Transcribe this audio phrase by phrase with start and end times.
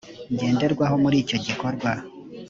[0.33, 1.89] ngenderwaho muri icyo gikorwa